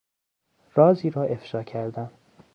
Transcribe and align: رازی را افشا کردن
رازی 0.75 1.09
را 1.09 1.23
افشا 1.23 1.63
کردن 1.63 2.11